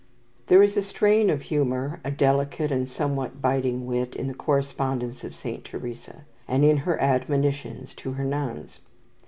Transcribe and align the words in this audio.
There 0.47 0.63
is 0.63 0.75
a 0.77 0.81
strain 0.81 1.29
of 1.29 1.43
humour, 1.43 1.99
a 2.03 2.09
delicate 2.09 2.71
and 2.71 2.89
somewhat 2.89 3.39
biting 3.39 3.85
wit 3.85 4.15
in 4.15 4.25
the 4.25 4.33
correspondence 4.33 5.23
of 5.23 5.35
Saint 5.35 5.63
Teresa, 5.63 6.21
and 6.47 6.65
in 6.65 6.77
her 6.77 6.99
admonitions 6.99 7.93
to 7.97 8.13
her 8.13 8.25
nuns. 8.25 8.79